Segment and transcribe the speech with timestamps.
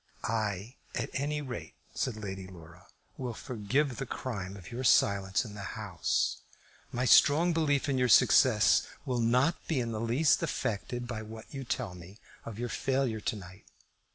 [0.23, 2.87] "I, at any rate," said Lady Laura,
[3.19, 6.37] "will forgive the crime of your silence in the House.
[6.91, 11.53] My strong belief in your success will not be in the least affected by what
[11.53, 13.65] you tell me of your failure to night.